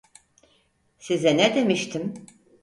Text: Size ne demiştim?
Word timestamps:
Size 0.99 1.37
ne 1.37 1.55
demiştim? 1.55 2.13